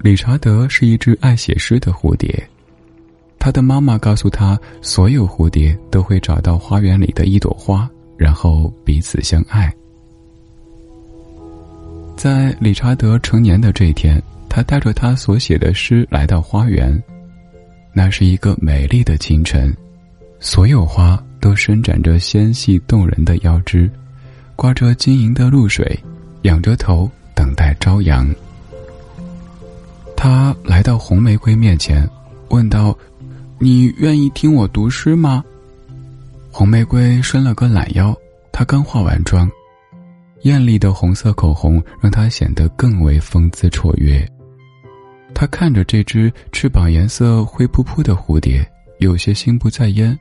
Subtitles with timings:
[0.00, 2.48] 理查德是一只爱写诗的蝴蝶。
[3.38, 9.72] 他的妈妈告诉他，所有蝴蝶都会找到花园里的一朵花，然后彼此相爱。
[12.16, 17.00] 在理查德成年的这一天，他带着他所写的诗来到花园。
[17.92, 19.74] 那是一个美丽的清晨，
[20.40, 23.90] 所有花都伸展着纤细动人的腰肢，
[24.56, 25.98] 挂着晶莹的露水，
[26.42, 28.28] 仰着头等待朝阳。
[30.20, 32.04] 他来到红玫瑰面前，
[32.48, 32.92] 问道
[33.60, 35.44] ：“你愿意听我读诗吗？”
[36.50, 38.12] 红玫瑰伸了个懒腰，
[38.50, 39.48] 她刚化完妆，
[40.42, 44.20] 艳丽的红色口红让她显得更为风姿绰约。
[45.32, 50.18] 他看着这只翅膀颜色灰扑扑的蝴蝶，有些心不在焉。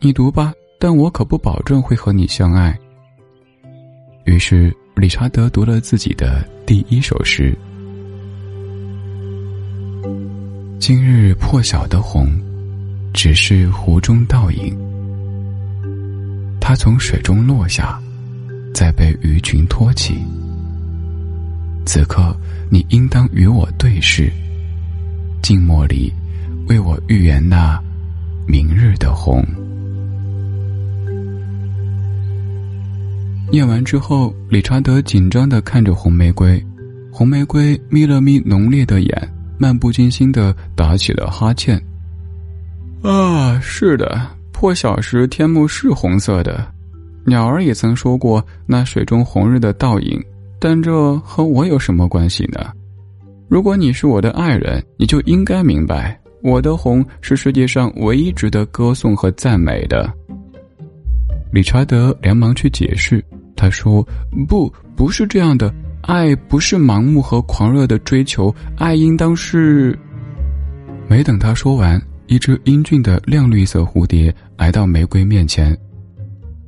[0.00, 2.74] 你读吧，但我可不保证会和你相爱。
[4.24, 7.54] 于是，理查德读了自己的第一首诗。
[10.84, 12.26] 今日破晓的红，
[13.14, 14.76] 只是湖中倒影。
[16.60, 18.00] 它从水中落下，
[18.74, 20.16] 再被鱼群托起。
[21.86, 22.36] 此刻，
[22.68, 24.28] 你应当与我对视。
[25.40, 26.12] 静默里，
[26.66, 27.80] 为我预言那
[28.48, 29.40] 明日的红。
[33.52, 36.60] 念完之后，理查德紧张的看着红玫瑰，
[37.12, 39.32] 红玫瑰眯了眯浓烈的眼。
[39.62, 41.80] 漫不经心的打起了哈欠。
[43.00, 46.66] 啊，是的，破晓时天幕是红色的。
[47.24, 50.20] 鸟儿也曾说过那水中红日的倒影，
[50.58, 52.72] 但这和我有什么关系呢？
[53.48, 60.12] 如果你是我的爱人，你就应该明白，我的红是世界上唯一值得歌颂和赞美的。
[61.52, 63.24] 理查德连忙去解释，
[63.54, 64.04] 他说
[64.48, 65.72] ：“不，不是这样的。”
[66.02, 69.96] 爱不是盲目和狂热的追求，爱应当是。
[71.08, 75.76] 没等他说完，一只英俊的亮绿色蝴蝶来到玫瑰面前。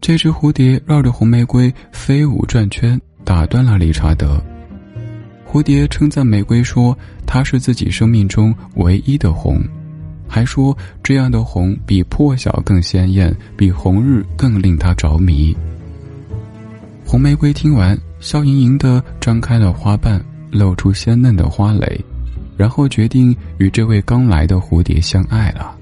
[0.00, 4.40] 这只蝴蝶绕着红玫瑰飞舞转圈，打断了理查德。
[5.44, 6.96] 蝴蝶称赞玫瑰说
[7.26, 9.60] ：“它是自己生命中唯一的红，
[10.28, 15.56] 还说这样的红比破晓更鲜艳，比红日更令他着迷。”
[17.04, 17.98] 红玫瑰听完。
[18.18, 22.04] 笑盈盈的张开了花瓣，露出鲜嫩的花蕾，
[22.56, 25.76] 然后决定与这位刚来的蝴蝶相爱了。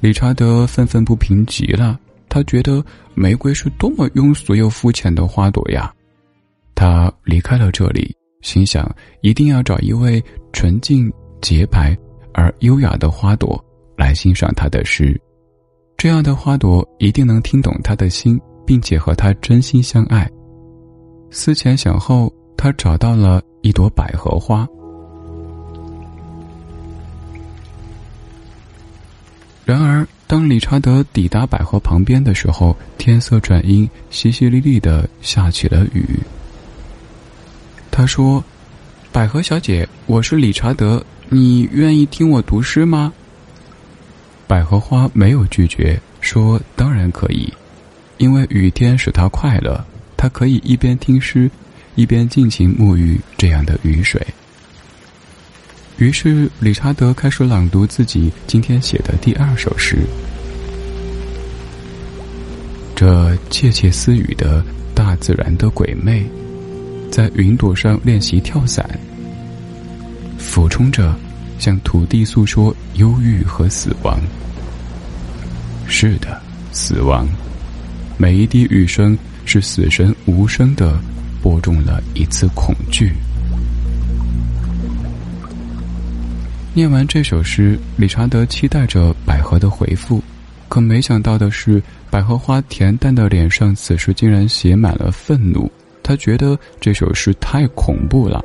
[0.00, 1.98] 理查德愤愤不平极了，
[2.28, 5.92] 他觉得玫瑰是多么庸俗又肤浅的花朵呀！
[6.74, 8.88] 他离开了这里，心想
[9.22, 11.96] 一定要找一位纯净、洁白
[12.32, 13.62] 而优雅的花朵
[13.96, 15.20] 来欣赏他的诗，
[15.96, 20.30] 这样的花朵一定能听懂他的心，并且和他真心相爱。
[21.30, 24.66] 思前想后，他找到了一朵百合花。
[29.64, 36.18] 然而，当理查德抵达百合旁边的时候，天色转阴，淅淅沥沥的下起了雨。
[37.90, 38.42] 他说
[39.12, 43.12] ：“百合小姐，我是理查德，你愿意听我读诗吗？”
[44.48, 47.52] 百合花没有拒绝，说：“当然可以，
[48.16, 49.84] 因为雨天使他快乐。”
[50.18, 51.48] 他可以一边听诗，
[51.94, 54.20] 一边尽情沐浴这样的雨水。
[55.96, 59.96] 于是，理查德开始朗读自己今天写的第二首诗。
[62.94, 66.26] 这窃窃私语的大自然的鬼魅，
[67.12, 68.88] 在云朵上练习跳伞，
[70.36, 71.14] 俯冲着
[71.60, 74.20] 向土地诉说忧郁和死亡。
[75.86, 76.40] 是的，
[76.72, 77.26] 死亡，
[78.18, 79.16] 每一滴雨声。
[79.50, 81.00] 是死神无声的
[81.40, 83.14] 播种了一次恐惧。
[86.74, 90.22] 念完这首诗，理查德期待着百合的回复，
[90.68, 95.72] 可没想到的是，百合花恬淡的脸上此时竟然写满了愤怒。
[96.02, 98.44] 他觉得这首诗太恐怖了。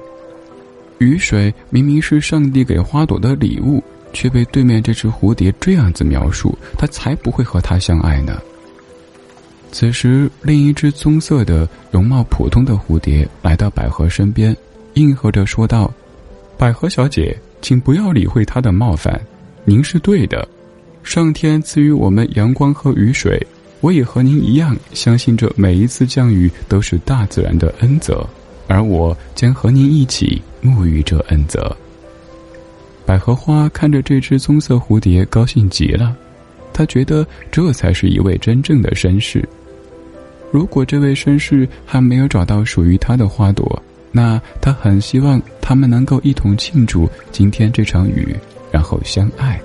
[1.00, 3.84] 雨水明明是上帝给花朵的礼物，
[4.14, 8.42] 却被对面这只蝴蝶这样子描述，他才不会和他相爱呢。
[9.74, 14.56] 此时，另一只棕色的、容貌普通的蝴蝶来到百合身边，
[14.94, 15.92] 应和着说道
[16.60, 19.20] ：“百合小姐，请不要理会他的冒犯，
[19.66, 20.48] 您是对的。
[21.02, 23.44] 上天赐予我们阳光和雨水，
[23.82, 28.24] 我也和您一样，相信这每一次降雨都是大自然的恩泽，
[28.68, 31.76] 而我将和您一起沐浴这恩泽。”
[33.08, 36.16] 百合花看着这只棕色蝴蝶，高兴极了，
[36.72, 39.44] 他觉得这才是一位真正的绅士。
[40.54, 48.36] 如果这位绅士还没有找到属于他的花朵，那他很希望他们能够一同庆祝今天这场雨，
[48.72, 49.60] 然后相爱。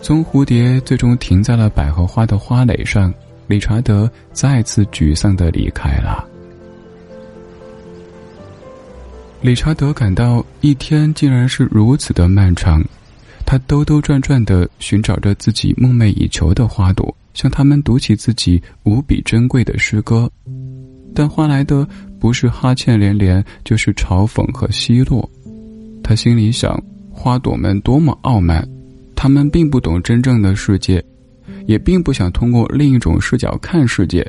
[0.00, 3.12] 棕蝴蝶最终停在了百合花的花蕾上，
[3.46, 6.26] 理查德再次沮丧的离开了。
[9.42, 12.82] 理查德感到一天竟然是如此的漫长，
[13.44, 20.30] 他兜兜转转的寻找着自己梦寐以求的花朵，向他们读起自己无比珍贵的诗歌，
[21.14, 21.86] 但换来的
[22.18, 25.28] 不是哈欠连连，就是嘲讽和奚落。
[26.02, 28.66] 他心里想：花朵们多么傲慢。
[29.14, 31.04] 他们并不懂真正的世界，
[31.66, 34.26] 也并不想通过另一种视角看世界，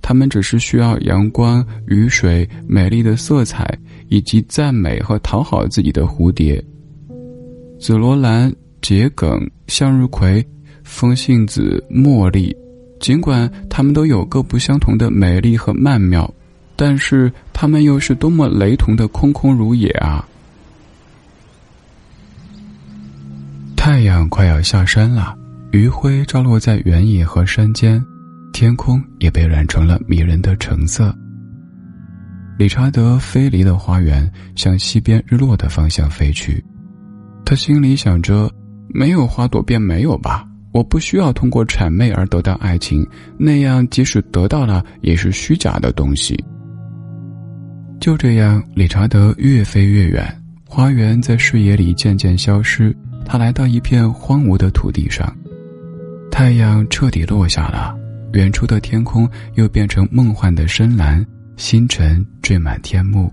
[0.00, 3.78] 他们只是需要阳光、雨水、美丽的色彩，
[4.08, 6.64] 以及赞美和讨好自己的蝴蝶。
[7.78, 8.50] 紫罗兰、
[8.80, 10.42] 桔梗、向日葵、
[10.84, 12.56] 风信子、茉莉，
[13.00, 16.32] 尽管它们都有各不相同的美丽和曼妙，
[16.76, 20.28] 但是它们又是多么雷同的空空如也啊！
[23.76, 25.36] 太阳快要下山了，
[25.72, 28.02] 余晖照落在原野和山间，
[28.52, 31.14] 天空也被染成了迷人的橙色。
[32.56, 36.64] 理查德飞离了花园，向西边日落的方向飞去。
[37.44, 38.50] 他心里想着：
[38.88, 43.06] 没有花朵便没有吧，我不需要通过谄媚而得到爱情，
[43.38, 46.36] 那样即使得到了也是虚假的东西。
[48.00, 50.26] 就这样，理查德越飞越远，
[50.66, 52.94] 花园在视野里渐渐消失。
[53.24, 55.32] 他来到一片荒芜的土地上，
[56.28, 57.96] 太阳彻底落下了，
[58.32, 61.24] 远处的天空又变成梦幻的深蓝，
[61.56, 63.32] 星辰缀满天幕。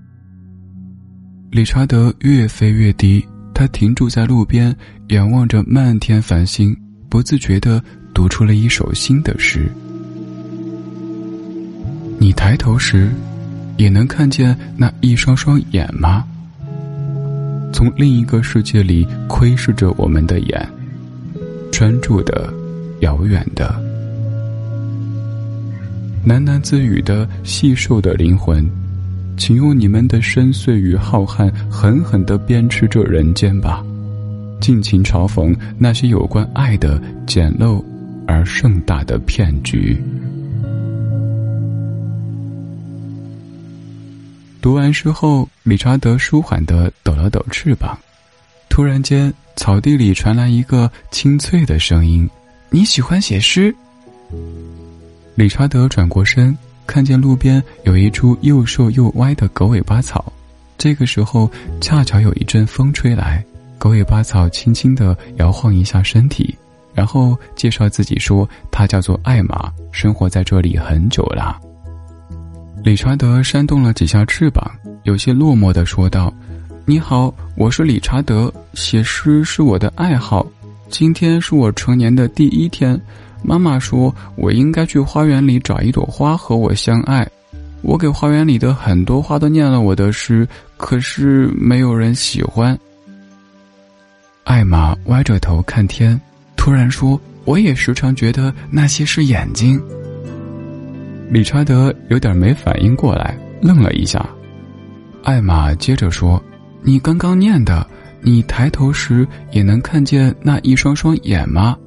[1.49, 4.73] 理查德越飞越低，他停住在路边，
[5.07, 6.73] 仰望着漫天繁星，
[7.12, 9.69] 不自觉地读出了一首新的诗
[12.18, 13.10] ：“你抬头时，
[13.75, 16.24] 也能看见那一双双眼吗？”
[17.74, 20.69] 从另一个世界里窥视着我们的眼，
[21.69, 22.50] 专注的，
[23.02, 23.75] 遥远的，
[26.25, 28.66] 喃喃自语的细瘦的灵魂，
[29.36, 33.84] 请用你们的深邃与浩瀚狠狠的鞭笞这人间吧，
[34.62, 37.84] 尽情嘲讽那些有关爱的简陋
[38.28, 40.02] 而盛大的骗局。
[44.62, 47.98] 读完诗后，理查德舒缓的抖了抖翅膀。
[48.69, 52.30] 突然间，草地里传来一个清脆的声音
[52.69, 53.75] ：“你喜欢写诗？”
[55.34, 56.56] 理查德转过身，
[56.86, 60.31] 看见路边有一株又瘦又歪的狗尾巴草。
[60.78, 61.50] 这个时候，
[61.81, 63.44] 恰巧有一阵风吹来，
[63.81, 66.56] 狗尾巴草轻轻的摇晃一下身体，
[66.94, 71.60] 然后介绍自己说：“他叫做艾玛，生活在这里很久了。”
[72.86, 74.69] 理查德扇动了几下翅膀，
[75.01, 76.31] 有些落寞的说道
[76.86, 80.45] ：“你好，我是理查德，写诗是我的爱好。
[80.88, 83.01] 今天是我成年的第一天，
[83.42, 87.27] 妈妈说我应该去花园里找一朵花和我相爱。
[87.81, 92.77] 我给花园里的很多花都念了我的诗，可是没有人喜欢。”
[94.51, 96.19] 艾玛歪着头看天，
[96.57, 97.18] 突然说
[97.48, 99.81] ：“我也时常觉得那些是眼睛。”
[101.31, 104.30] 理查德有点没反应过来，愣了一下。
[105.24, 106.43] 艾玛接着说
[106.84, 107.88] ：“你刚刚念的，
[108.20, 111.77] 你抬头时也能看见那一双双眼吗？”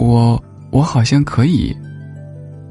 [0.00, 1.76] 我我好像可以。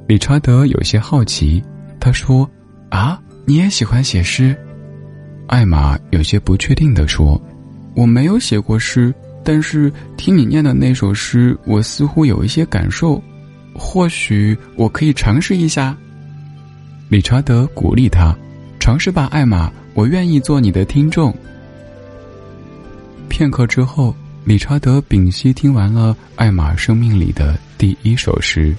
[0.07, 1.63] 理查德有些好奇，
[1.99, 2.49] 他说
[2.89, 4.57] ：“啊，你也喜欢写诗？”
[5.45, 7.39] 艾玛有些不确定的说
[7.95, 13.21] ：“我没有写过诗，但是听你念的那首诗，我似乎有一些感受。”
[13.75, 15.97] 或许我可以尝试一下。
[17.09, 18.35] 理查德鼓励他
[18.79, 21.35] ：“尝试吧，艾玛，我愿意做你的听众。”
[23.29, 28.75] 片刻之后，理查德屏息听完了艾玛生命里的第一首诗。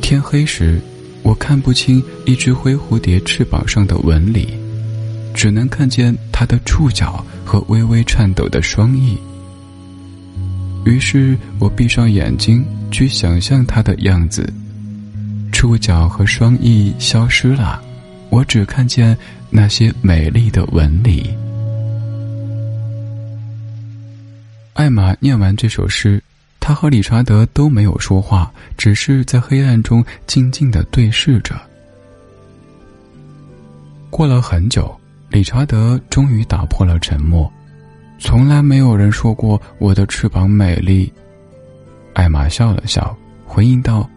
[0.00, 0.80] 天黑时，
[1.22, 4.48] 我看不清一只灰蝴蝶翅膀上的纹理，
[5.36, 9.16] 只能看见它的触角和微微颤抖的双翼。
[10.86, 14.50] 于是我闭上眼睛，去想象它的样子。
[15.52, 17.82] 触角和双翼消失了，
[18.30, 19.16] 我只看见
[19.50, 21.32] 那些美丽的纹理。
[24.74, 26.22] 艾玛念完这首诗，
[26.60, 31.58] 他和理查德都没有说话，只是在黑暗中静静的对视着。
[34.10, 34.94] 过了很久，
[35.28, 37.50] 理查德终于打破了沉默。
[38.18, 41.12] 从来没有人说过我的翅膀美丽。
[42.14, 43.14] 艾玛笑了笑，
[43.44, 44.08] 回应道：“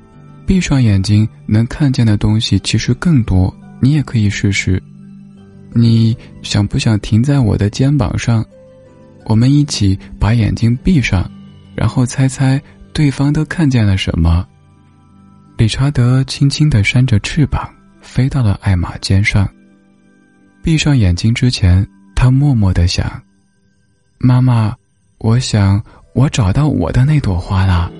[0.48, 4.82] 闭上眼睛能看见的东西其实更多，你也可以试试。
[5.74, 8.46] 你想不想停在我的肩膀上？
[9.26, 11.30] 我们一起把眼睛闭上，
[11.76, 12.60] 然后猜猜
[12.94, 14.48] 对方都看见了什么。
[15.58, 17.70] 理查德轻轻地扇着翅膀，
[18.02, 19.48] 飞到了艾玛肩上。
[20.62, 23.22] 闭上眼睛之前，他默默的想
[24.20, 24.76] ：“妈妈，
[25.20, 25.82] 我想
[26.14, 27.92] 我找到我的那朵花了。”